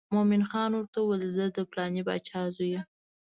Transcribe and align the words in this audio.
مومن 0.15 0.43
خان 0.49 0.71
ورته 0.73 0.97
وویل 1.01 1.31
زه 1.37 1.45
د 1.49 1.59
پلانې 1.71 2.01
باچا 2.07 2.41
زوی 2.55 2.69
یم. 2.73 2.85